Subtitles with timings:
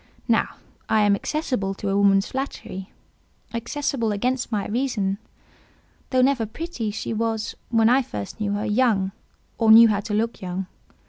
[0.27, 0.55] Now,
[0.89, 5.19] I am accessible to a woman's flattery—accessible against my reason.
[6.09, 9.11] Though never pretty, she was—when I first knew her—young,
[9.59, 10.65] or knew how to look young.